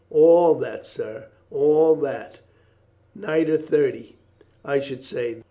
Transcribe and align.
"All 0.09 0.55
that, 0.55 0.87
sir, 0.87 1.25
all 1.51 1.93
that; 1.97 2.39
nigher 3.13 3.57
thirty, 3.59 4.15
I 4.65 4.79
should 4.79 5.03
say. 5.05 5.37